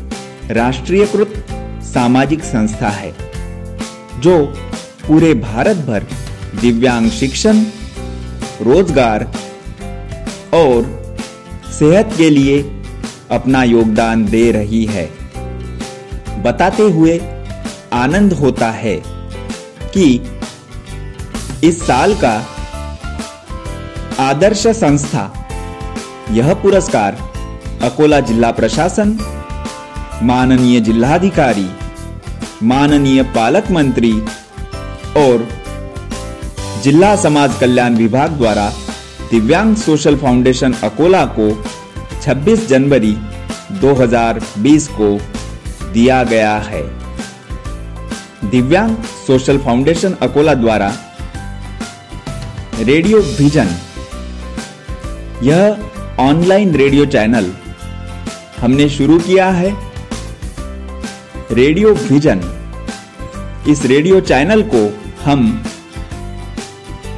राष्ट्रीयकृत 0.52 1.46
सामाजिक 1.84 2.44
संस्था 2.44 2.90
है, 2.90 3.14
जो 4.20 4.46
पूरे 5.08 5.34
भारत 5.34 5.78
भर 5.78 6.08
दिव्यांग 6.62 7.10
शिक्षण 7.10 7.64
रोज़गार 8.64 9.24
और 10.54 10.86
सेहत 11.72 12.14
के 12.18 12.30
लिए 12.30 12.62
अपना 13.32 13.64
योगदान 13.64 14.26
दे 14.26 14.52
रही 14.52 14.84
है। 14.86 15.06
बताते 16.44 16.84
हुए 16.92 17.20
आनंद 17.94 18.34
होता 18.34 18.70
है 18.74 18.96
कि 19.96 20.06
इस 21.64 21.82
साल 21.88 22.14
का 22.24 22.34
आदर्श 24.20 24.66
संस्था, 24.78 25.24
यह 26.32 26.54
पुरस्कार 26.54 27.18
अकोला 27.84 28.20
जिला 28.20 28.52
प्रशासन, 28.52 29.18
माननीय 30.24 30.80
जिलाधिकारी, 30.80 31.70
माननीय 32.64 33.24
पालक 33.36 33.72
मंत्री 33.72 34.12
और 35.18 35.48
जिला 36.84 37.16
समाज 37.16 37.58
कल्याण 37.60 37.96
विभाग 37.96 38.38
द्वारा 38.38 38.70
दिव्यांग 39.32 39.74
सोशल 39.76 40.16
फाउंडेशन 40.18 40.74
अकोला 40.84 41.24
को 41.38 41.50
26 42.24 42.66
जनवरी 42.68 43.14
2020 43.82 44.88
को 44.92 45.10
दिया 45.94 46.24
गया 46.24 46.56
है। 46.62 46.82
दिव्यांग 48.52 48.96
सोशल 49.28 49.58
फाउंडेशन 49.58 50.14
अकोला 50.22 50.54
द्वारा 50.54 50.92
रेडियो 52.82 53.20
विजन, 53.40 53.68
यह 55.44 55.62
ऑनलाइन 56.20 56.76
रेडियो 56.76 57.06
चैनल 57.08 57.52
हमने 58.60 58.90
शुरू 58.90 59.18
किया 59.20 59.50
है। 59.52 59.76
रेडियो 61.52 61.94
विजन, 62.12 62.42
इस 63.68 63.86
रेडियो 63.86 64.20
चैनल 64.22 64.62
को 64.74 64.82
हम 65.24 65.52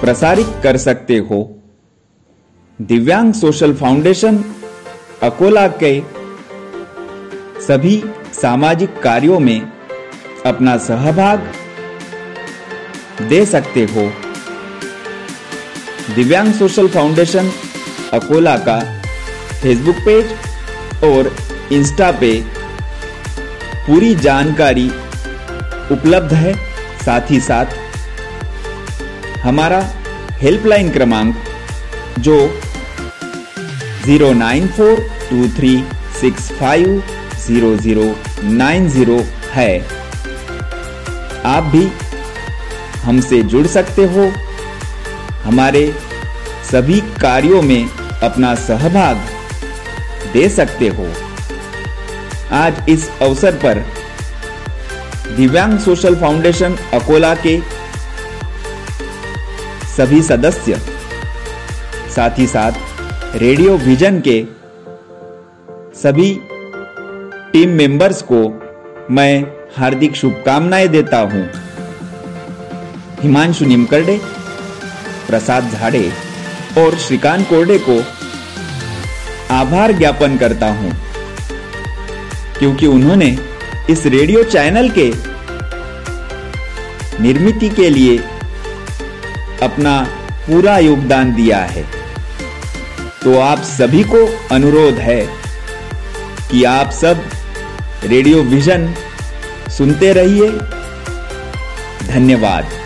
प्रसारित 0.00 0.46
कर 0.62 0.76
सकते 0.76 1.16
हो। 1.18 1.62
दिव्यांग 2.80 3.32
सोशल 3.32 3.74
फाउंडेशन, 3.74 4.44
अकोला 5.22 5.66
के 5.82 6.00
सभी 7.62 8.02
सामाजिक 8.32 9.00
कार्यों 9.02 9.38
में 9.40 9.72
अपना 10.46 10.76
सहभाग 10.78 11.52
दे 13.22 13.46
सकते 13.46 13.84
हो। 13.84 14.10
दिव्यांग 16.14 16.52
सोशल 16.54 16.88
फाउंडेशन, 16.88 17.50
अकोला 18.12 18.56
का 18.58 18.78
फेसबुक 19.62 19.96
पेज 19.96 20.34
और 21.04 21.36
इंस्टा 21.72 22.10
पे 22.12 22.40
पूरी 23.86 24.14
जानकारी 24.14 24.88
उपलब्ध 25.92 26.32
है। 26.34 26.54
साथ 27.04 27.30
ही 27.30 27.40
साथ 27.40 27.66
हमारा 29.46 29.78
हेल्पलाइन 30.38 30.88
क्रमांक 30.90 31.34
जो 32.18 32.36
zero 34.04 34.32
nine 34.32 34.66
four 34.68 35.00
two 35.28 35.48
three 35.56 35.70
six 36.20 36.50
five 36.52 37.02
zero 37.46 37.74
zero 37.76 38.06
nine 38.42 38.88
zero 38.90 39.18
है। 39.52 39.78
आप 41.52 41.70
भी 41.74 41.84
हमसे 43.04 43.42
जुड़ 43.44 43.66
सकते 43.66 44.06
हो। 44.16 44.26
हमारे 45.44 45.84
सभी 46.72 47.00
कार्यों 47.20 47.62
में 47.62 47.88
अपना 48.22 48.54
सहभाग 48.66 49.28
दे 50.32 50.48
सकते 50.48 50.88
हो। 50.98 51.08
आज 52.56 52.84
इस 52.88 53.08
अवसर 53.22 53.60
पर 53.64 53.84
दिव्यांग 55.36 55.78
सोशल 55.78 56.20
फाउंडेशन 56.20 56.76
अकोला 56.94 57.34
के 57.46 57.58
सभी 59.96 60.20
सदस्य, 60.22 60.78
साथ 62.14 62.38
ही 62.38 62.46
साथ 62.46 63.36
रेडियो 63.36 63.76
विजन 63.78 64.20
के 64.20 64.42
सभी 65.94 66.28
टीम 67.52 67.70
मेंबर्स 67.70 68.20
को 68.22 68.40
मैं 69.10 69.32
हार्दिक 69.76 70.16
शुभकामनाएँ 70.16 70.88
देता 70.88 71.18
हूँ। 71.22 71.44
हिमांशु 73.22 73.64
निमकरडे, 73.64 74.18
प्रसाद 75.28 75.70
झाड़े 75.70 76.04
और 76.78 76.98
श्रीकांत 76.98 77.48
कोरडे 77.48 77.78
को 77.88 77.98
आभार 79.54 79.92
ज्ञापन 79.92 80.38
करता 80.38 80.70
हूँ, 80.72 80.92
क्योंकि 82.58 82.86
उन्होंने 82.88 83.36
इस 83.90 84.06
रेडियो 84.08 84.44
चैनल 84.44 84.90
के 84.98 85.10
निर्मित 87.22 87.70
के 87.76 87.90
लिए 87.90 88.18
अपना 89.62 90.00
पूरा 90.46 90.78
योगदान 90.78 91.34
दिया 91.34 91.58
है। 91.58 91.82
तो 93.24 93.38
आप 93.38 93.58
सभी 93.58 94.02
को 94.02 94.46
अनुरोध 94.54 94.94
है 94.94 95.26
कि 96.50 96.64
आप 96.64 96.90
सब 96.90 97.24
रेडियो 98.04 98.42
विजन 98.42 98.94
सुनते 99.78 100.12
रहिए। 100.12 100.50
धन्यवाद। 102.12 102.85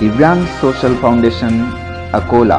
दिव्यांग 0.00 0.44
सोशल 0.60 0.94
फाउंडेशन 0.94 1.62
अकोला 2.12 2.58